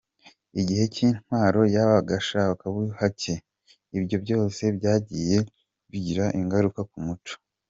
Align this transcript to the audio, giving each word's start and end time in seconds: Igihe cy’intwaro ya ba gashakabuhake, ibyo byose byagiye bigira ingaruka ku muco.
Igihe 0.59 0.83
cy’intwaro 0.93 1.61
ya 1.73 1.83
ba 1.89 1.99
gashakabuhake, 2.09 3.33
ibyo 3.97 4.17
byose 4.23 4.61
byagiye 4.77 5.37
bigira 5.89 6.25
ingaruka 6.39 6.81
ku 6.91 6.99
muco. 7.07 7.35